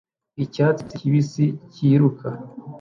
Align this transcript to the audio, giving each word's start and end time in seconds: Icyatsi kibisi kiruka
Icyatsi 0.43 0.93
kibisi 0.99 1.45
kiruka 1.73 2.27